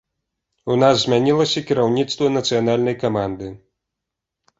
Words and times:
У 0.75 0.77
нас 0.83 0.95
змянілася 1.01 1.63
кіраўніцтва 1.71 2.31
нацыянальнай 2.37 2.95
каманды. 3.05 3.51